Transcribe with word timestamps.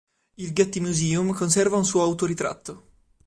Il 0.37 0.51
Getty 0.51 0.79
Museum 0.79 1.31
conserva 1.31 1.77
un 1.77 1.85
suo 1.85 2.01
autoritratto. 2.01 2.83